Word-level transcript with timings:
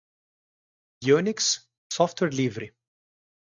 unix, 1.17 1.51
software 1.99 2.33
livre 2.35 2.71